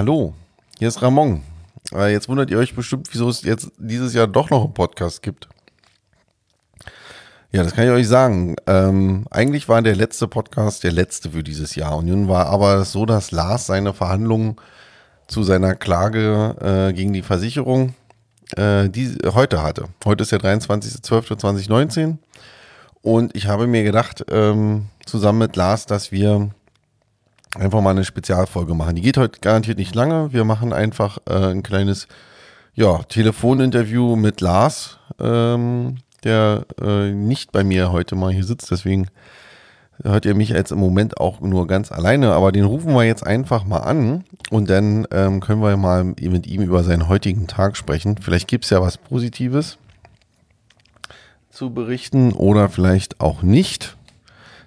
[0.00, 0.32] Hallo.
[0.78, 1.42] Hier ist Ramon.
[1.92, 5.22] Äh, jetzt wundert ihr euch bestimmt, wieso es jetzt dieses Jahr doch noch einen Podcast
[5.22, 5.46] gibt.
[7.52, 8.56] Ja, das kann ich euch sagen.
[8.66, 11.98] Ähm, eigentlich war der letzte Podcast der letzte für dieses Jahr.
[11.98, 14.56] Und nun war aber so, dass Lars seine Verhandlungen
[15.28, 17.92] zu seiner Klage äh, gegen die Versicherung
[18.56, 19.88] äh, die heute hatte.
[20.06, 22.16] Heute ist der 23.12.2019.
[23.02, 26.48] Und ich habe mir gedacht, ähm, zusammen mit Lars, dass wir
[27.56, 28.96] einfach mal eine Spezialfolge machen.
[28.96, 30.32] Die geht heute garantiert nicht lange.
[30.32, 32.08] Wir machen einfach äh, ein kleines
[32.74, 38.70] ja, Telefoninterview mit Lars, ähm, der äh, nicht bei mir heute mal hier sitzt.
[38.70, 39.08] Deswegen
[40.02, 42.32] hört ihr mich jetzt im Moment auch nur ganz alleine.
[42.32, 46.46] Aber den rufen wir jetzt einfach mal an und dann ähm, können wir mal mit
[46.46, 48.16] ihm über seinen heutigen Tag sprechen.
[48.20, 49.78] Vielleicht gibt es ja was Positives
[51.50, 53.96] zu berichten oder vielleicht auch nicht.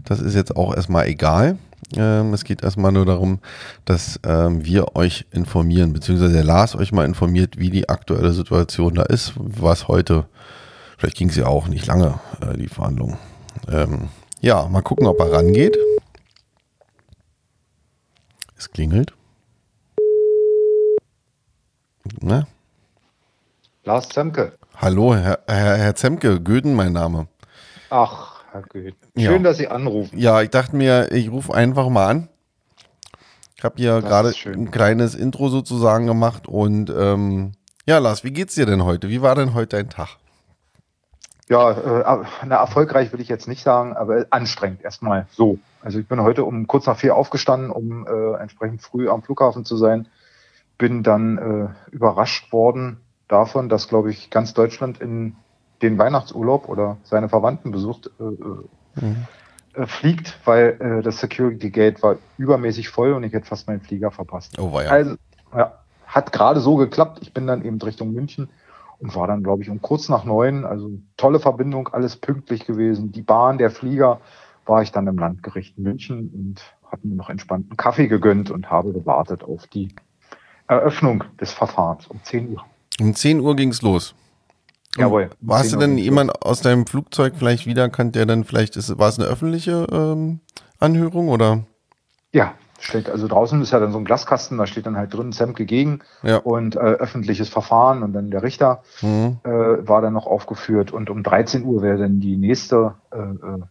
[0.03, 1.57] Das ist jetzt auch erstmal egal.
[1.95, 3.39] Ähm, es geht erstmal nur darum,
[3.85, 8.95] dass ähm, wir euch informieren, beziehungsweise der Lars euch mal informiert, wie die aktuelle Situation
[8.95, 10.25] da ist, was heute,
[10.97, 13.17] vielleicht ging es ja auch nicht lange, äh, die Verhandlung.
[13.69, 14.09] Ähm,
[14.41, 15.77] ja, mal gucken, ob er rangeht.
[18.57, 19.13] Es klingelt.
[22.21, 22.47] Na?
[23.83, 24.53] Lars Zemke.
[24.77, 27.27] Hallo, Herr, Herr, Herr Zemke, Göden mein Name.
[27.89, 28.95] Ach, Goeth.
[29.15, 29.39] Schön, ja.
[29.39, 30.17] dass Sie anrufen.
[30.17, 32.29] Ja, ich dachte mir, ich rufe einfach mal an.
[33.55, 37.53] Ich habe hier gerade ein kleines Intro sozusagen gemacht und ähm,
[37.85, 39.09] ja, Lars, wie geht's dir denn heute?
[39.09, 40.17] Wie war denn heute dein Tag?
[41.49, 45.59] Ja, äh, na, erfolgreich will ich jetzt nicht sagen, aber anstrengend erstmal so.
[45.81, 49.65] Also ich bin heute um kurz nach vier aufgestanden, um äh, entsprechend früh am Flughafen
[49.65, 50.07] zu sein.
[50.77, 55.35] Bin dann äh, überrascht worden davon, dass, glaube ich, ganz Deutschland in
[55.83, 59.27] den Weihnachtsurlaub oder seine Verwandten besucht, äh, äh, mhm.
[59.73, 63.81] äh, fliegt, weil äh, das Security Gate war übermäßig voll und ich hätte fast meinen
[63.81, 64.57] Flieger verpasst.
[64.57, 64.89] Oh, war ja.
[64.89, 65.15] Also,
[65.55, 65.73] ja,
[66.07, 67.19] hat gerade so geklappt.
[67.21, 68.49] Ich bin dann eben Richtung München
[68.99, 70.65] und war dann, glaube ich, um kurz nach neun.
[70.65, 73.11] Also tolle Verbindung, alles pünktlich gewesen.
[73.11, 74.21] Die Bahn, der Flieger,
[74.65, 78.93] war ich dann im Landgericht München und habe mir noch entspannten Kaffee gegönnt und habe
[78.93, 79.89] gewartet auf die
[80.67, 82.63] Eröffnung des Verfahrens um 10 Uhr.
[82.99, 84.15] Um 10 Uhr ging es los.
[84.97, 85.29] Jawohl.
[85.41, 89.17] Warst du denn jemand aus deinem Flugzeug vielleicht wiedererkannt, der dann vielleicht ist, war es
[89.17, 90.39] eine öffentliche ähm,
[90.79, 91.63] Anhörung oder?
[92.31, 95.31] Ja, steht, also draußen ist ja dann so ein Glaskasten, da steht dann halt drin
[95.31, 96.37] Semke gegen ja.
[96.37, 99.39] und äh, öffentliches Verfahren und dann der Richter mhm.
[99.43, 103.61] äh, war dann noch aufgeführt und um 13 Uhr wäre dann die nächste äh, äh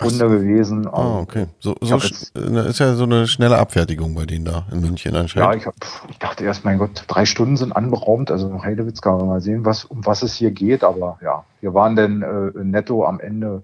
[0.00, 0.28] Runde so.
[0.28, 0.88] gewesen.
[0.88, 1.46] Ah, okay.
[1.60, 5.52] So, so ist ja so eine schnelle Abfertigung bei denen da in München anscheinend.
[5.52, 5.74] Ja, ich, hab,
[6.10, 8.30] ich dachte erst, mein Gott, drei Stunden sind anberaumt.
[8.30, 10.84] Also Heidewitz kann man mal sehen, was, um was es hier geht.
[10.84, 13.62] Aber ja, wir waren dann äh, netto am Ende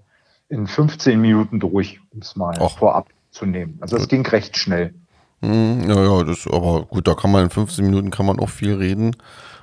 [0.49, 2.77] in 15 Minuten durch, um es mal Och.
[2.77, 3.77] vorab zu nehmen.
[3.81, 4.93] Also es ging recht schnell.
[5.41, 8.49] Hm, ja, ja, das, aber gut, da kann man in 15 Minuten kann man auch
[8.49, 9.15] viel reden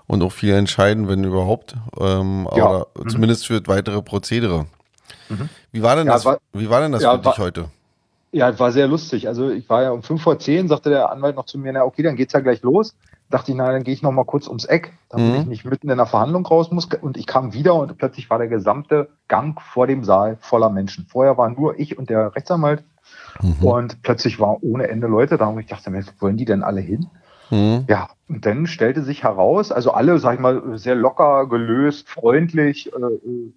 [0.07, 1.77] und auch viel entscheiden, wenn überhaupt.
[2.01, 2.65] Ähm, ja.
[2.65, 3.09] Aber mhm.
[3.11, 4.67] zumindest für weitere Prozedere.
[5.29, 5.49] Mhm.
[5.73, 7.71] Wie war denn ja, das, war, wie war denn das ja, für dich heute?
[8.31, 9.29] Ja, war sehr lustig.
[9.29, 11.85] Also ich war ja um fünf vor zehn, sagte der Anwalt noch zu mir, na
[11.85, 12.95] okay, dann geht's ja gleich los.
[13.31, 15.41] Dachte ich, na, dann gehe ich noch mal kurz ums Eck, damit mhm.
[15.41, 16.87] ich nicht mitten in der Verhandlung raus muss.
[16.87, 21.07] Und ich kam wieder und plötzlich war der gesamte Gang vor dem Saal voller Menschen.
[21.07, 22.83] Vorher waren nur ich und der Rechtsanwalt.
[23.41, 23.63] Mhm.
[23.63, 26.81] Und plötzlich waren ohne Ende Leute da und ich dachte mir, wollen die denn alle
[26.81, 27.09] hin?
[27.51, 27.85] Mhm.
[27.89, 32.93] Ja, und dann stellte sich heraus, also alle, sag ich mal, sehr locker, gelöst, freundlich,
[32.93, 33.01] äh,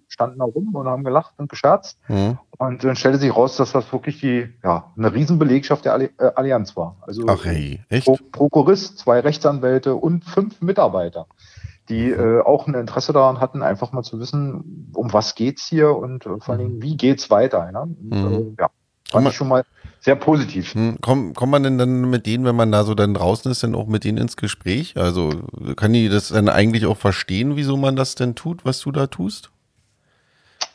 [0.08, 1.98] standen da rum und haben gelacht und gescherzt.
[2.08, 2.38] Mhm.
[2.56, 6.76] Und dann stellte sich heraus, dass das wirklich die, ja, eine Riesenbelegschaft der äh, Allianz
[6.76, 6.96] war.
[7.02, 8.06] Also Ach hey, echt?
[8.06, 11.26] Pro Prokurist, zwei Rechtsanwälte und fünf Mitarbeiter,
[11.90, 12.38] die mhm.
[12.38, 16.24] äh, auch ein Interesse daran hatten, einfach mal zu wissen, um was geht's hier und
[16.24, 16.82] äh, vor allem, mhm.
[16.82, 17.70] wie geht's weiter.
[17.70, 17.80] Ne?
[17.82, 18.56] Und, mhm.
[18.56, 18.70] äh, ja,
[19.12, 19.64] fand ich schon mal
[20.00, 20.74] sehr positiv.
[20.74, 23.62] Hm, kommt, kommt man denn dann mit denen, wenn man da so dann draußen ist,
[23.62, 24.96] dann auch mit denen ins Gespräch?
[24.96, 25.30] Also
[25.76, 29.06] kann die das dann eigentlich auch verstehen, wieso man das denn tut, was du da
[29.06, 29.51] tust?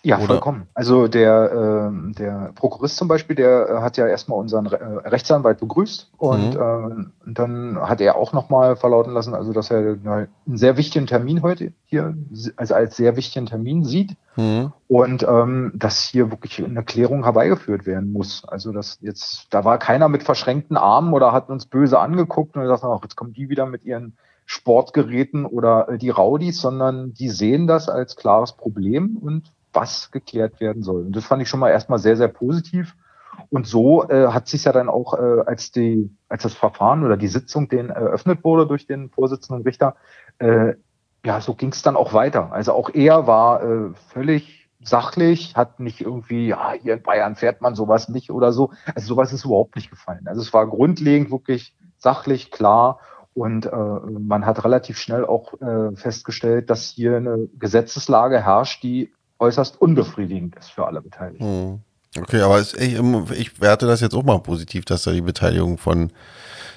[0.08, 0.28] Ja, Oder?
[0.28, 0.68] vollkommen.
[0.74, 5.10] Also der, äh, der Prokurist zum Beispiel, der äh, hat ja erstmal unseren Re äh,
[5.10, 7.12] Rechtsanwalt begrüßt und mhm.
[7.26, 11.42] äh, dann hat er auch nochmal verlauten lassen, also dass er einen sehr wichtigen Termin
[11.42, 12.16] heute hier,
[12.56, 14.72] also als sehr wichtigen Termin sieht mhm.
[14.88, 18.46] und ähm, dass hier wirklich eine Klärung herbeigeführt werden muss.
[18.48, 22.62] Also dass jetzt, da war keiner mit verschränkten Armen oder hat uns böse angeguckt und
[22.62, 24.16] gesagt, ach, jetzt kommen die wieder mit ihren
[24.46, 30.60] Sportgeräten oder äh, die Raudis, sondern die sehen das als klares Problem und was geklärt
[30.60, 31.02] werden soll.
[31.06, 32.96] Und das fand ich schon mal erstmal sehr, sehr positiv.
[33.50, 37.18] Und so äh, hat sich ja dann auch, äh, als die, als das Verfahren oder
[37.18, 39.96] die Sitzung den eröffnet wurde durch den Vorsitzenden Richter,
[40.40, 40.74] äh,
[41.26, 42.52] ja, so ging es dann auch weiter.
[42.52, 47.62] Also auch er war äh, völlig sachlich, hat nicht irgendwie, ja, hier in Bayern fährt
[47.62, 48.72] man sowas nicht oder so.
[48.96, 50.28] Also sowas ist überhaupt nicht gefallen.
[50.28, 53.00] Also es war grundlegend wirklich sachlich, klar
[53.38, 59.14] Und äh, man hat relativ schnell auch äh, festgestellt, dass hier eine Gesetzeslage herrscht, die
[59.40, 61.44] äußerst unbefriedigend ist für alle Beteiligten.
[61.44, 61.80] Hm.
[62.22, 66.12] Okay, aber ich, ich werte das jetzt auch mal positiv, dass da die Beteiligung von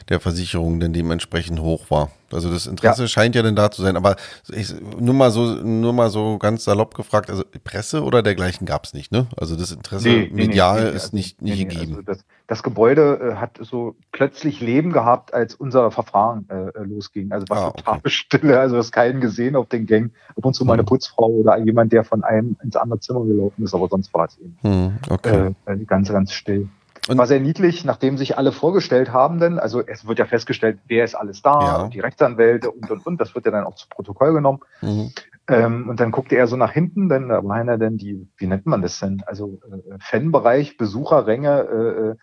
[0.09, 2.11] der Versicherung denn dementsprechend hoch war.
[2.33, 3.09] Also das Interesse ja.
[3.09, 3.97] scheint ja denn da zu sein.
[3.97, 4.17] Aber
[4.49, 8.85] ich, nur mal so, nur mal so ganz salopp gefragt, also Presse oder dergleichen gab
[8.85, 9.27] es nicht, ne?
[9.37, 11.93] Also das Interesse nee, medial nee, nee, ist also, nicht, nicht gegeben.
[11.93, 16.85] Also das, das, Gebäude äh, hat so plötzlich Leben gehabt, als unser Verfahren äh, äh
[16.85, 17.33] losging.
[17.33, 18.11] Also war ah, total okay.
[18.11, 20.13] Stille, also das keinen gesehen auf den Gängen.
[20.37, 20.87] Ab und zu mal eine hm.
[20.87, 24.39] Putzfrau oder jemand, der von einem ins andere Zimmer gelaufen ist, aber sonst war es
[24.39, 25.55] eben hm, okay.
[25.67, 26.69] äh, ganz, ganz still.
[27.09, 30.79] Und war sehr niedlich, nachdem sich alle vorgestellt haben, denn, also es wird ja festgestellt,
[30.87, 31.89] wer ist alles da, ja.
[31.89, 34.61] die Rechtsanwälte und und und, das wird ja dann auch zu Protokoll genommen.
[34.83, 35.13] Mhm.
[35.49, 38.47] Ähm, und dann guckte er so nach hinten, denn da waren ja dann die, wie
[38.47, 39.23] nennt man das denn?
[39.27, 42.17] Also äh, Fanbereich, Besucherränge,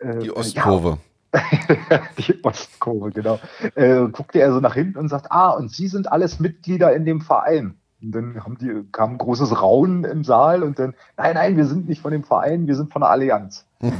[0.00, 0.98] äh, äh, die Ostkurve.
[0.98, 0.98] Ja.
[2.18, 3.38] die Ostkurve, genau.
[3.74, 7.04] Äh, guckte er so nach hinten und sagt, ah, und Sie sind alles Mitglieder in
[7.04, 7.78] dem Verein.
[8.02, 11.66] Und dann haben die, kam ein großes Raunen im Saal und dann, nein, nein, wir
[11.66, 13.64] sind nicht von dem Verein, wir sind von der Allianz.
[13.80, 13.92] Hm.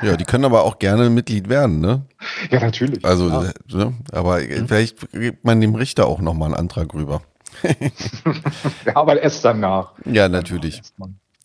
[0.00, 2.02] Ja, die können aber auch gerne Mitglied werden, ne?
[2.50, 3.04] Ja, natürlich.
[3.04, 3.52] Also, ja.
[3.72, 3.92] Ne?
[4.10, 4.66] aber mhm.
[4.66, 7.20] vielleicht gibt man dem Richter auch nochmal einen Antrag rüber.
[8.86, 9.92] ja, aber erst danach.
[10.06, 10.80] Ja, natürlich.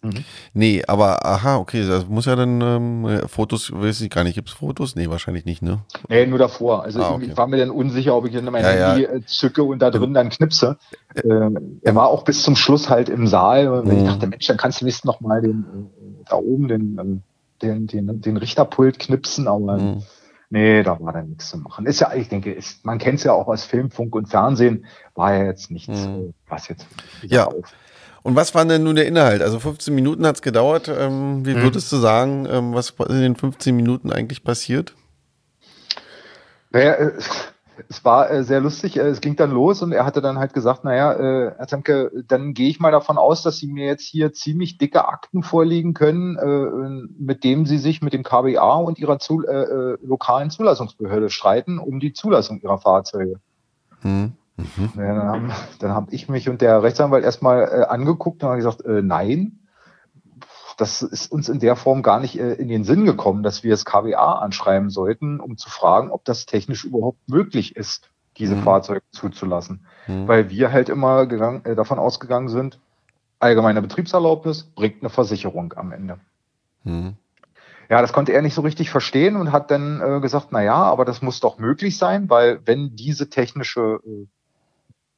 [0.04, 0.24] Mhm.
[0.54, 4.50] Nee, aber aha, okay, das muss ja dann ähm, Fotos, weiß ich gar nicht, gibt
[4.50, 4.96] es Fotos?
[4.96, 5.80] Nee, wahrscheinlich nicht, ne?
[6.08, 6.84] Nee, nur davor.
[6.84, 7.30] Also ah, okay.
[7.32, 9.10] ich war mir dann unsicher, ob ich dann mein ja, Handy ja.
[9.10, 10.78] Äh, zücke und da drin dann knipse.
[11.16, 11.50] Äh,
[11.82, 13.68] er war auch bis zum Schluss halt im Saal.
[13.70, 13.98] Und mhm.
[13.98, 17.24] ich dachte, Mensch, dann kannst du nächstes noch mal den, äh, da oben den ähm,
[17.62, 20.04] den, den, den Richterpult knipsen, aber mhm.
[20.50, 21.86] nee, da war dann nichts zu machen.
[21.86, 24.86] Ist ja, ich denke, ist, man kennt es ja auch aus Film, Funk und Fernsehen,
[25.16, 26.34] war ja jetzt nichts, mhm.
[26.48, 26.88] was jetzt
[27.24, 27.46] ja.
[27.46, 27.74] auf.
[28.28, 29.42] Und was war denn nun der Inhalt?
[29.42, 30.90] Also 15 Minuten hat es gedauert.
[30.90, 31.62] Ähm, wie mhm.
[31.62, 34.96] würdest du sagen, ähm, was in den 15 Minuten eigentlich passiert?
[36.72, 37.14] Naja, äh,
[37.88, 38.98] es war äh, sehr lustig.
[38.98, 42.12] Äh, es ging dann los und er hatte dann halt gesagt, naja, äh, Herr Zemke,
[42.28, 45.94] dann gehe ich mal davon aus, dass Sie mir jetzt hier ziemlich dicke Akten vorlegen
[45.94, 49.40] können, mit dem Sie sich mit dem KBA und Ihrer zu,
[50.02, 53.40] lokalen Zulassungsbehörde streiten um die Zulassung Ihrer Fahrzeuge.
[54.02, 54.34] Hm.
[54.58, 54.92] Mhm.
[54.96, 55.52] Dann
[55.92, 59.60] habe hab ich mich und der Rechtsanwalt erstmal äh, angeguckt und haben gesagt, äh, nein
[60.78, 63.72] das ist uns in der Form gar nicht äh, in den Sinn gekommen, dass wir
[63.72, 68.64] das KWA anschreiben sollten, um zu fragen, ob das technisch überhaupt möglich ist, diese mhm.
[68.64, 69.86] Fahrzeuge zuzulassen.
[70.06, 70.28] Mhm.
[70.28, 72.80] Weil wir halt immer gegangen, äh, davon ausgegangen sind,
[73.40, 76.20] allgemeine Betriebserlaubnis bringt eine Versicherung am Ende.
[76.84, 77.16] Mhm.
[77.90, 80.76] Ja, das konnte er nicht so richtig verstehen und hat dann äh, gesagt, na ja,
[80.76, 84.28] aber das muss doch möglich sein, weil wenn diese technische äh,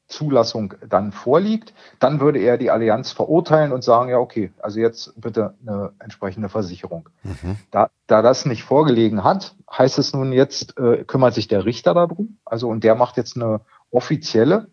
[0.09, 5.13] Zulassung dann vorliegt, dann würde er die Allianz verurteilen und sagen, ja, okay, also jetzt
[5.21, 7.09] bitte eine entsprechende Versicherung.
[7.23, 7.57] Mhm.
[7.71, 11.93] Da, da das nicht vorgelegen hat, heißt es nun jetzt, äh, kümmert sich der Richter
[11.93, 13.61] darum, also und der macht jetzt eine
[13.91, 14.67] offizielle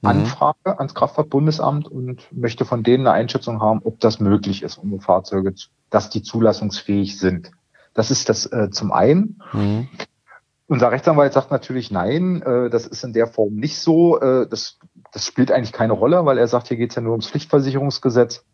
[0.00, 0.08] mhm.
[0.08, 4.98] Anfrage ans Kraftfahrtbundesamt und möchte von denen eine Einschätzung haben, ob das möglich ist, um
[5.00, 5.54] Fahrzeuge,
[5.90, 7.50] dass die zulassungsfähig sind.
[7.92, 9.42] Das ist das äh, zum einen.
[9.52, 9.88] Mhm.
[10.70, 14.20] Unser Rechtsanwalt sagt natürlich nein, äh, das ist in der Form nicht so.
[14.20, 14.78] Äh, das,
[15.10, 18.44] das spielt eigentlich keine Rolle, weil er sagt, hier geht es ja nur ums Pflichtversicherungsgesetz.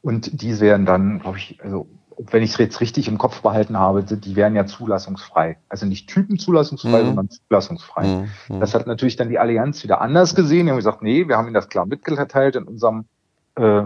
[0.00, 1.86] Und die wären dann, glaube ich, also
[2.16, 5.58] wenn ich es jetzt richtig im Kopf behalten habe, die wären ja zulassungsfrei.
[5.68, 7.06] Also nicht typenzulassungsfrei, mhm.
[7.08, 8.06] sondern zulassungsfrei.
[8.06, 8.28] Mhm.
[8.48, 8.60] mhm.
[8.60, 10.64] Das hat natürlich dann die Allianz wieder anders gesehen.
[10.64, 13.04] Die haben gesagt, nee, wir haben ihnen das klar mitgeteilt in unserem
[13.56, 13.82] äh,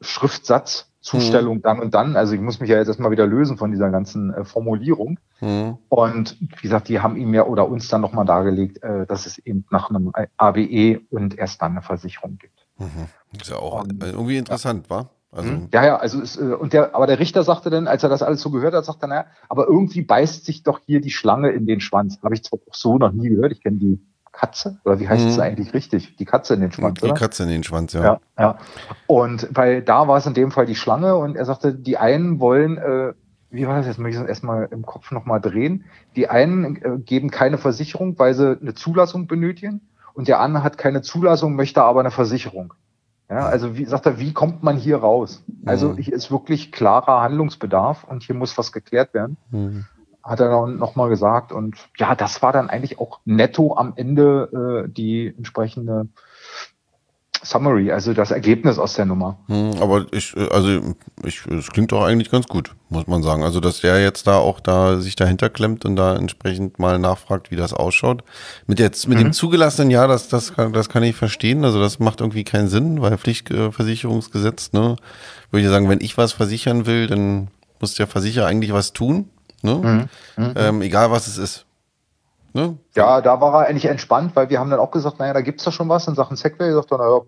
[0.00, 1.62] Schriftsatz Zustellung mhm.
[1.62, 2.16] dann und dann.
[2.16, 5.20] Also ich muss mich ja jetzt erstmal wieder lösen von dieser ganzen äh, Formulierung.
[5.40, 5.78] Mhm.
[5.88, 9.38] Und wie gesagt, die haben ihm ja oder uns dann nochmal dargelegt, äh, dass es
[9.38, 12.66] eben nach einem ABE und erst dann eine Versicherung gibt.
[12.78, 13.06] Mhm.
[13.40, 14.96] Ist ja auch und, irgendwie interessant, ja.
[14.96, 15.10] war?
[15.30, 15.68] Also mhm.
[15.72, 18.24] ja, ja, also ist, äh, und der, aber der Richter sagte dann, als er das
[18.24, 21.50] alles so gehört hat, sagte er, naja, aber irgendwie beißt sich doch hier die Schlange
[21.50, 22.18] in den Schwanz.
[22.24, 24.00] Habe ich zwar auch so noch nie gehört, ich kenne die
[24.36, 24.78] Katze?
[24.84, 25.42] Oder wie heißt es mhm.
[25.42, 26.16] eigentlich richtig?
[26.16, 27.14] Die Katze in den Schwanz, Die oder?
[27.14, 28.02] Katze in den Schwanz, ja.
[28.04, 28.20] ja.
[28.38, 28.58] Ja,
[29.06, 32.38] Und weil da war es in dem Fall die Schlange und er sagte, die einen
[32.38, 33.14] wollen, äh,
[33.50, 33.98] wie war das jetzt?
[33.98, 35.84] Muss ich das erstmal im Kopf nochmal drehen.
[36.16, 39.80] Die einen äh, geben keine Versicherung, weil sie eine Zulassung benötigen
[40.12, 42.74] und der andere hat keine Zulassung, möchte aber eine Versicherung.
[43.30, 45.42] Ja, also wie sagt er, wie kommt man hier raus?
[45.64, 45.96] Also mhm.
[45.96, 49.36] hier ist wirklich klarer Handlungsbedarf und hier muss was geklärt werden.
[49.50, 49.86] Mhm
[50.26, 51.52] hat er noch mal gesagt.
[51.52, 56.08] Und ja, das war dann eigentlich auch netto am Ende äh, die entsprechende
[57.46, 59.38] Summary, also das Ergebnis aus der Nummer.
[59.46, 63.44] Hm, aber ich, äh, also ich, es klingt doch eigentlich ganz gut, muss man sagen.
[63.44, 67.50] Also, dass der jetzt da auch da sich dahinter klemmt und da entsprechend mal nachfragt,
[67.50, 68.24] wie das ausschaut.
[68.66, 69.24] Mit jetzt, mit mhm.
[69.24, 71.64] dem zugelassenen Ja, das, das, das kann ich verstehen.
[71.64, 74.96] Also, das macht irgendwie keinen Sinn, weil Pflichtversicherungsgesetz, ne,
[75.50, 77.48] würde ich sagen, wenn ich was versichern will, dann
[77.80, 79.30] muss der Versicherer eigentlich was tun.
[79.62, 80.08] Ne?
[80.36, 80.44] Mhm.
[80.44, 80.54] Mhm.
[80.56, 81.66] Ähm, egal was es ist.
[82.52, 82.78] Ne?
[82.94, 85.60] Ja, da war er eigentlich entspannt, weil wir haben dann auch gesagt, naja, da gibt
[85.60, 86.68] es doch schon was in Sachen Segway.
[86.68, 87.20] Er sagt dann, naja,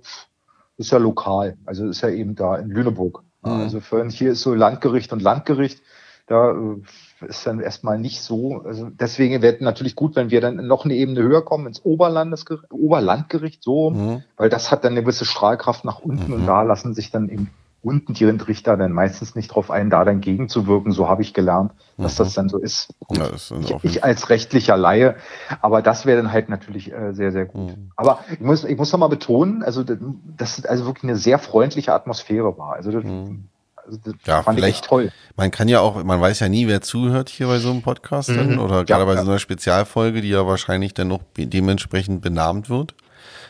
[0.79, 1.57] ist ja lokal.
[1.67, 3.23] Also ist ja eben da in Lüneburg.
[3.43, 3.51] Mhm.
[3.51, 5.83] Also für hier ist so Landgericht und Landgericht.
[6.27, 8.63] Da äh, ist dann erstmal nicht so.
[8.65, 11.85] Also deswegen wäre es natürlich gut, wenn wir dann noch eine Ebene höher kommen, ins
[11.85, 14.23] Oberlandesgericht, Oberlandgericht, so, mhm.
[14.37, 16.35] weil das hat dann eine gewisse Strahlkraft nach unten mhm.
[16.35, 17.51] und da lassen sich dann eben
[17.83, 20.93] unten die Richter dann meistens nicht drauf ein, da dann gegenzuwirken.
[20.93, 22.25] So habe ich gelernt, dass mhm.
[22.25, 22.93] das dann so ist.
[23.11, 25.17] Ja, das ich, ich, als rechtlicher Laie,
[25.61, 27.77] aber das wäre dann halt natürlich äh, sehr, sehr gut.
[27.77, 27.93] Mhm.
[27.97, 31.39] Aber ich muss, ich muss noch mal betonen, also dass es also wirklich eine sehr
[31.39, 32.75] freundliche Atmosphäre war.
[32.75, 33.45] Also das, mhm.
[33.77, 35.13] also das ja, fand ich echt toll.
[35.37, 38.31] Man kann ja auch, man weiß ja nie, wer zuhört hier bei so einem Podcast
[38.31, 38.59] dann, mhm.
[38.59, 42.95] oder gerade ja, bei so einer Spezialfolge, die ja wahrscheinlich dann noch dementsprechend benannt wird.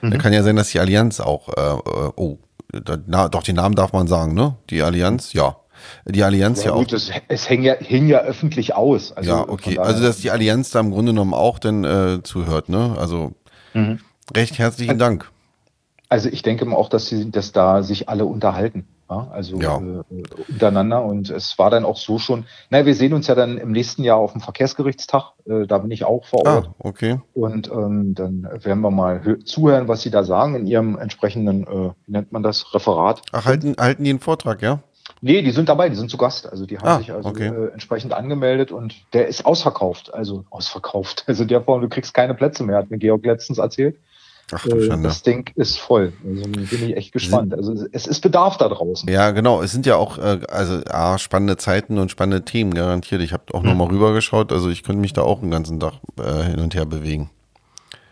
[0.03, 0.11] Mhm.
[0.11, 2.39] Da kann ja sein, dass die Allianz auch, äh, äh oh,
[3.07, 4.57] na, doch, den Namen darf man sagen, ne?
[4.71, 5.57] Die Allianz, ja.
[6.05, 6.93] Die Allianz ja, ja gut, auch.
[6.93, 9.13] Es, es hing, ja, hing ja öffentlich aus.
[9.13, 9.79] Also ja, okay.
[9.79, 12.97] Also, dass die Allianz da im Grunde genommen auch dann äh, zuhört, ne?
[12.99, 13.33] Also,
[13.75, 14.01] mhm.
[14.35, 15.31] recht herzlichen Dank.
[16.09, 18.87] Also, ich denke mal auch, dass, sie, dass da sich alle unterhalten.
[19.11, 19.79] Ja, also ja.
[19.79, 21.05] Äh, untereinander.
[21.05, 24.05] Und es war dann auch so schon, naja, wir sehen uns ja dann im nächsten
[24.05, 25.33] Jahr auf dem Verkehrsgerichtstag.
[25.47, 26.67] Äh, da bin ich auch vor ah, Ort.
[26.69, 27.21] Ah, okay.
[27.35, 31.91] Und ähm, dann werden wir mal zuhören, was Sie da sagen in Ihrem entsprechenden, äh,
[32.07, 33.23] wie nennt man das, Referat.
[33.33, 34.81] Ach, halten, halten die einen Vortrag, ja?
[35.21, 36.49] Nee, die sind dabei, die sind zu Gast.
[36.49, 37.49] Also die haben ah, sich also okay.
[37.49, 40.13] äh, entsprechend angemeldet und der ist ausverkauft.
[40.15, 41.25] Also ausverkauft.
[41.29, 43.97] Also der Form, du kriegst keine Plätze mehr, hat mir Georg letztens erzählt.
[44.53, 46.13] Ach, äh, das Ding ist voll.
[46.27, 47.53] Also bin ich echt gespannt.
[47.53, 49.09] Also es ist Bedarf da draußen.
[49.09, 49.63] Ja, genau.
[49.63, 53.21] Es sind ja auch äh, also A, spannende Zeiten und spannende Themen garantiert.
[53.21, 53.71] Ich habe auch mhm.
[53.71, 54.53] nochmal rübergeschaut.
[54.53, 57.31] Also ich könnte mich da auch den ganzen Tag äh, hin und her bewegen.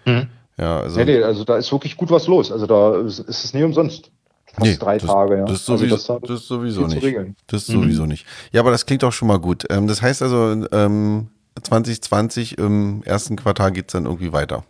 [0.04, 0.28] Mhm.
[0.58, 0.98] Ja, also.
[0.98, 2.52] Nee, nee, also da ist wirklich gut was los.
[2.52, 4.10] Also da ist, ist es nie umsonst.
[4.46, 5.44] Fast nee, drei das, Tage, ja.
[5.44, 7.04] Das, sowieso, also das, das sowieso nicht.
[7.46, 7.72] Das mhm.
[7.72, 8.26] sowieso nicht.
[8.52, 9.64] Ja, aber das klingt auch schon mal gut.
[9.70, 11.28] Ähm, das heißt also, ähm,
[11.62, 14.64] 2020 im ersten Quartal geht es dann irgendwie weiter.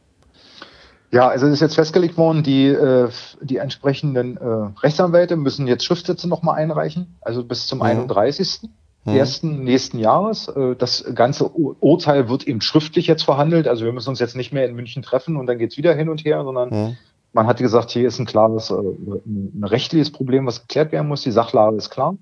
[1.16, 3.08] Ja, also es ist jetzt festgelegt worden, die, äh,
[3.40, 7.85] die entsprechenden äh, Rechtsanwälte müssen jetzt Schriftsätze nochmal einreichen, also bis zum mhm.
[7.85, 8.68] 31.
[9.06, 9.16] Mhm.
[9.16, 10.49] ersten nächsten Jahres.
[10.49, 13.66] Äh, das ganze Urteil wird eben schriftlich jetzt verhandelt.
[13.66, 16.11] Also wir müssen uns jetzt nicht mehr in München treffen und dann geht's wieder hin
[16.11, 16.96] und her, sondern mhm.
[17.32, 21.23] man hat gesagt, hier ist ein klares, äh, ein rechtliches Problem, was geklärt werden muss.
[21.23, 22.18] Die Sachlage ist klar.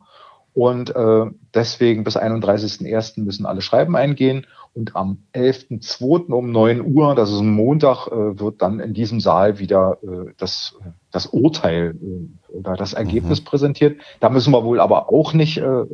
[0.55, 3.21] Und äh, deswegen bis 31.01.
[3.21, 4.47] müssen alle Schreiben eingehen.
[4.73, 6.33] Und am 11.02.
[6.33, 10.33] um 9 Uhr, das ist ein Montag, äh, wird dann in diesem Saal wieder äh,
[10.37, 10.77] das,
[11.11, 13.45] das Urteil äh, oder das Ergebnis mhm.
[13.45, 14.01] präsentiert.
[14.21, 15.85] Da müssen wir wohl aber auch nicht äh,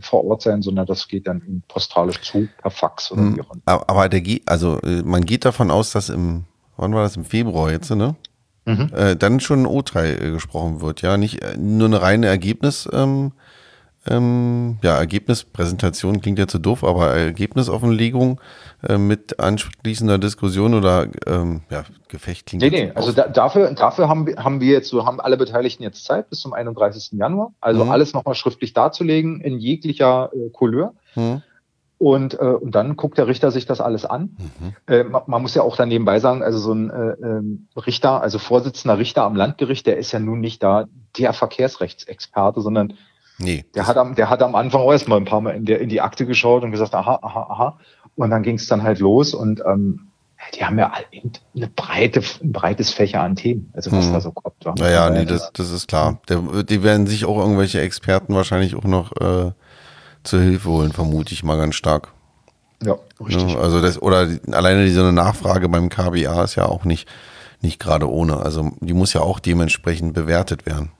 [0.00, 3.36] vor Ort sein, sondern das geht dann postalisch zu, per Fax oder mhm.
[3.36, 3.90] wie auch immer.
[3.90, 6.44] Aber der, also äh, man geht davon aus, dass im,
[6.78, 8.16] wann war das, im Februar jetzt, ne?
[8.66, 8.90] Mhm.
[8.94, 12.88] Äh, dann schon ein Urteil äh, gesprochen wird, ja, nicht äh, nur eine reine Ergebnis,
[12.92, 13.32] ähm,
[14.06, 18.40] ähm, ja, Ergebnispräsentation klingt ja zu doof, aber Ergebnisoffenlegung
[18.88, 22.62] äh, mit anschließender Diskussion oder ähm, ja, Gefecht klingt.
[22.62, 25.82] Nee, nee, also da, dafür, dafür haben, wir, haben wir jetzt so, haben alle Beteiligten
[25.82, 27.12] jetzt Zeit bis zum 31.
[27.12, 27.90] Januar, also mhm.
[27.90, 30.94] alles nochmal schriftlich darzulegen in jeglicher äh, Couleur.
[31.14, 31.42] Mhm.
[31.98, 34.34] Und, äh, und dann guckt der Richter sich das alles an.
[34.38, 34.74] Mhm.
[34.86, 38.22] Äh, man, man, muss ja auch dann nebenbei sagen, also so ein äh, ähm, Richter,
[38.22, 40.86] also Vorsitzender Richter am Landgericht, der ist ja nun nicht da
[41.18, 42.94] der Verkehrsrechtsexperte, sondern
[43.40, 43.64] Nee.
[43.74, 45.88] Der hat am, der hat am Anfang auch erstmal ein paar Mal in, der, in
[45.88, 47.78] die Akte geschaut und gesagt, aha, aha, aha.
[48.16, 50.10] Und dann ging es dann halt los und ähm,
[50.54, 50.92] die haben ja
[51.54, 54.12] eine breite, ein breites Fächer an Themen, also was hm.
[54.12, 54.56] da so kommt.
[54.64, 54.74] Ja.
[54.78, 56.18] Naja, nee, das, das ist klar.
[56.28, 59.52] Der, die werden sich auch irgendwelche Experten wahrscheinlich auch noch äh,
[60.22, 62.12] zur Hilfe holen, vermute ich mal ganz stark.
[62.82, 63.52] Ja, richtig.
[63.52, 67.08] Ja, also das, oder alleine diese Nachfrage beim KBA ist ja auch nicht,
[67.60, 68.38] nicht gerade ohne.
[68.38, 70.90] Also die muss ja auch dementsprechend bewertet werden.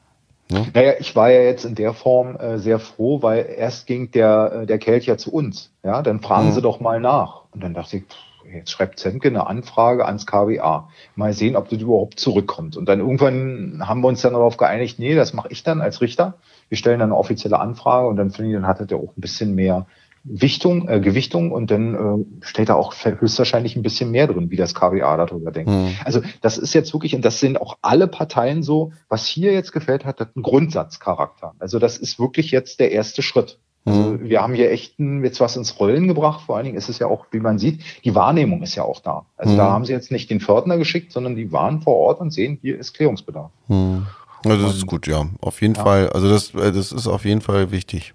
[0.51, 0.67] Ne?
[0.75, 4.63] Naja, ich war ja jetzt in der Form äh, sehr froh, weil erst ging der,
[4.63, 5.71] äh, der Kelch ja zu uns.
[5.83, 6.53] Ja, dann fragen mhm.
[6.53, 7.43] Sie doch mal nach.
[7.53, 8.17] Und dann dachte ich, pff,
[8.53, 10.89] jetzt schreibt Zemke eine Anfrage ans KWA.
[11.15, 12.77] Mal sehen, ob das überhaupt zurückkommt.
[12.77, 16.01] Und dann irgendwann haben wir uns dann darauf geeinigt, nee, das mache ich dann als
[16.01, 16.35] Richter.
[16.69, 19.21] Wir stellen dann eine offizielle Anfrage und dann finde ich, dann hat er auch ein
[19.21, 19.87] bisschen mehr
[20.23, 24.57] Wichtung, äh, Gewichtung und dann äh, steht da auch höchstwahrscheinlich ein bisschen mehr drin, wie
[24.57, 25.71] das KWA darüber denkt.
[25.71, 25.97] Mhm.
[26.05, 29.73] Also das ist jetzt wirklich, und das sind auch alle Parteien so, was hier jetzt
[29.73, 31.55] gefällt hat, hat einen Grundsatzcharakter.
[31.59, 33.59] Also das ist wirklich jetzt der erste Schritt.
[33.87, 34.29] Also mhm.
[34.29, 36.43] wir haben hier echt ein, jetzt was ins Rollen gebracht.
[36.45, 39.01] Vor allen Dingen ist es ja auch, wie man sieht, die Wahrnehmung ist ja auch
[39.01, 39.25] da.
[39.39, 39.57] Also mhm.
[39.57, 42.59] da haben sie jetzt nicht den Fördner geschickt, sondern die waren vor Ort und sehen,
[42.61, 43.51] hier ist Klärungsbedarf.
[43.69, 44.07] Mhm.
[44.45, 45.27] Ja, das ist gut, ja.
[45.41, 45.83] Auf jeden ja.
[45.83, 46.11] Fall.
[46.11, 48.15] Also das, äh, das ist auf jeden Fall wichtig.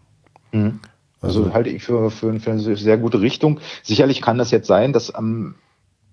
[0.52, 0.80] Mhm.
[1.22, 3.60] Also, also halte ich für, für, für, eine sehr gute Richtung.
[3.84, 5.56] Sicherlich kann das jetzt sein, dass am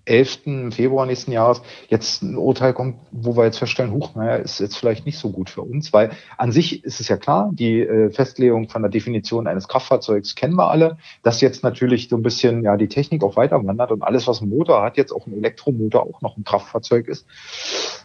[0.05, 0.71] 11.
[0.71, 4.75] Februar nächsten Jahres jetzt ein Urteil kommt, wo wir jetzt feststellen, huch, naja, ist jetzt
[4.75, 8.09] vielleicht nicht so gut für uns, weil an sich ist es ja klar, die äh,
[8.09, 12.63] Festlegung von der Definition eines Kraftfahrzeugs kennen wir alle, dass jetzt natürlich so ein bisschen
[12.63, 15.37] ja die Technik auch weiter wandert und alles, was ein Motor hat, jetzt auch ein
[15.37, 17.25] Elektromotor auch noch ein Kraftfahrzeug ist,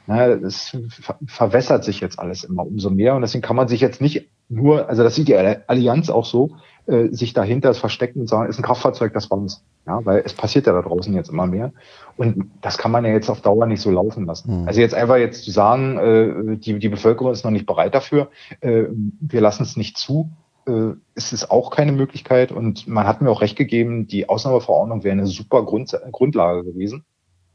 [0.07, 3.81] naja, das ver verwässert sich jetzt alles immer umso mehr und deswegen kann man sich
[3.81, 6.57] jetzt nicht nur, also das sieht die Allianz auch so,
[6.89, 9.63] äh, sich dahinter verstecken und sagen, ist ein Kraftfahrzeug, das war's.
[9.87, 11.73] Ja, weil es passiert ja da draußen jetzt immer mehr.
[12.17, 14.63] Und das kann man ja jetzt auf Dauer nicht so laufen lassen.
[14.63, 14.69] Mhm.
[14.69, 18.31] Also jetzt einfach jetzt zu sagen, äh, die, die Bevölkerung ist noch nicht bereit dafür,
[18.61, 18.85] äh,
[19.21, 20.31] wir lassen es nicht zu,
[20.67, 22.53] äh, ist es auch keine Möglichkeit.
[22.53, 27.05] Und man hat mir auch recht gegeben, die Ausnahmeverordnung wäre eine super Grund, Grundlage gewesen.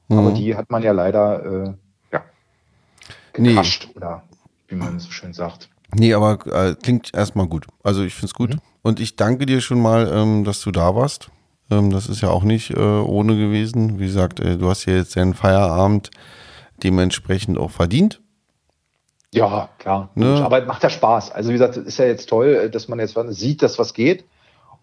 [0.10, 0.18] Mhm.
[0.20, 1.74] Aber die hat man ja leider äh,
[2.12, 2.24] ja,
[3.34, 3.98] gekrascht, nee.
[3.98, 4.24] oder
[4.68, 5.70] wie man so schön sagt.
[5.96, 7.68] Nee, aber äh, klingt erstmal gut.
[7.84, 8.56] Also ich finde es gut.
[8.56, 8.62] Mhm.
[8.82, 11.30] Und ich danke dir schon mal, ähm, dass du da warst.
[11.72, 14.00] Ähm, das ist ja auch nicht äh, ohne gewesen.
[14.00, 16.12] Wie gesagt, äh, du hast ja jetzt deinen Feierabend
[16.84, 18.22] dementsprechend auch verdient.
[19.34, 20.10] Ja, klar.
[20.16, 20.42] Ne?
[20.44, 21.32] Aber macht ja Spaß.
[21.32, 24.26] Also wie gesagt, ist ja jetzt toll, äh, dass man jetzt sieht, dass was geht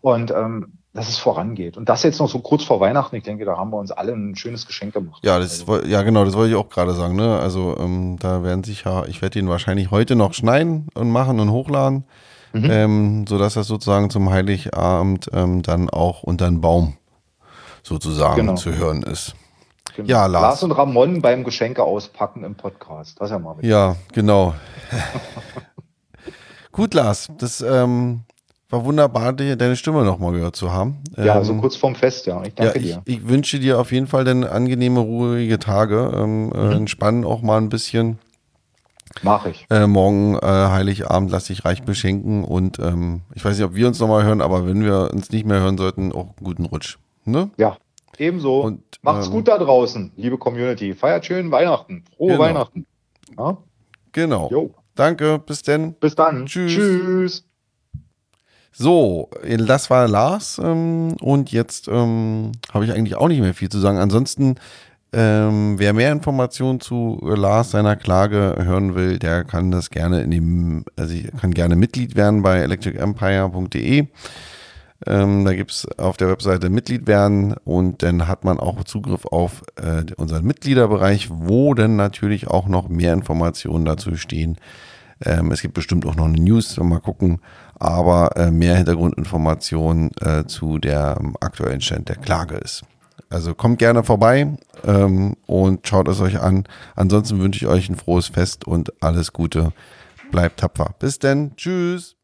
[0.00, 1.76] und ähm, dass es vorangeht.
[1.76, 4.12] Und das jetzt noch so kurz vor Weihnachten, ich denke, da haben wir uns alle
[4.12, 5.20] ein schönes Geschenk gemacht.
[5.24, 5.86] Ja, das, also.
[5.86, 7.14] ja genau, das wollte ich auch gerade sagen.
[7.14, 7.38] Ne?
[7.38, 11.38] Also ähm, da werden sich ja, ich werde ihn wahrscheinlich heute noch schneiden und machen
[11.38, 12.04] und hochladen
[12.52, 12.70] mhm.
[12.70, 16.96] ähm, sodass das sozusagen zum Heiligabend ähm, dann auch unter den Baum
[17.82, 18.54] sozusagen genau.
[18.54, 19.34] zu hören ist.
[19.96, 20.08] Genau.
[20.08, 20.42] Ja, Lars.
[20.42, 23.20] Lars und Ramon beim Geschenke auspacken im Podcast.
[23.20, 23.56] Das ist ja mal.
[23.62, 24.54] Ja, genau.
[26.72, 28.22] Gut, Lars, das ähm,
[28.70, 30.98] war wunderbar, deine Stimme nochmal gehört zu haben.
[31.16, 32.42] Ja, ähm, so kurz vorm Fest, ja.
[32.44, 33.02] Ich danke ja, ich, dir.
[33.04, 36.12] Ich wünsche dir auf jeden Fall dann angenehme, ruhige Tage.
[36.14, 36.72] Ähm, äh, mhm.
[36.72, 38.18] Entspannen auch mal ein bisschen.
[39.22, 39.66] Mach ich.
[39.70, 43.88] Äh, morgen äh, Heiligabend lass ich reich beschenken und ähm, ich weiß nicht, ob wir
[43.88, 46.96] uns nochmal hören, aber wenn wir uns nicht mehr hören sollten, auch einen guten Rutsch.
[47.24, 47.50] Ne?
[47.56, 47.76] Ja,
[48.18, 48.60] ebenso.
[48.60, 50.94] Und, Macht's ähm, gut da draußen, liebe Community.
[50.94, 52.04] Feiert schön Weihnachten.
[52.16, 52.40] Frohe genau.
[52.40, 52.86] Weihnachten.
[53.36, 53.56] Ja?
[54.12, 54.48] Genau.
[54.50, 54.70] Jo.
[54.94, 55.94] Danke, bis denn.
[55.94, 56.46] Bis dann.
[56.46, 56.72] Tschüss.
[56.72, 57.49] Tschüss.
[58.72, 63.68] So, das war Lars ähm, und jetzt ähm, habe ich eigentlich auch nicht mehr viel
[63.68, 63.98] zu sagen.
[63.98, 64.56] Ansonsten
[65.12, 70.30] ähm, wer mehr Informationen zu Lars seiner Klage hören will, der kann das gerne in
[70.30, 74.06] dem, also kann gerne Mitglied werden bei electricempire.de.
[75.06, 79.24] Ähm, da gibt es auf der Webseite Mitglied werden und dann hat man auch Zugriff
[79.24, 84.58] auf äh, unseren Mitgliederbereich, wo dann natürlich auch noch mehr Informationen dazu stehen.
[85.24, 87.40] Ähm, es gibt bestimmt auch noch eine News, mal gucken,
[87.78, 92.82] aber äh, mehr Hintergrundinformationen äh, zu der ähm, aktuellen Stand der Klage ist.
[93.28, 96.64] Also kommt gerne vorbei ähm, und schaut es euch an.
[96.96, 99.72] Ansonsten wünsche ich euch ein frohes Fest und alles Gute.
[100.30, 100.94] Bleibt tapfer.
[100.98, 101.54] Bis denn.
[101.56, 102.16] Tschüss.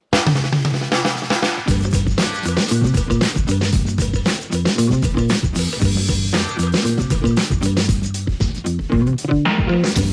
[9.27, 10.06] Thank